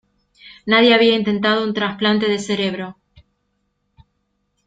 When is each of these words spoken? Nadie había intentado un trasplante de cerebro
Nadie 0.71 0.95
había 0.95 1.13
intentado 1.21 1.63
un 1.63 1.75
trasplante 1.75 2.27
de 2.27 2.39
cerebro 2.39 2.97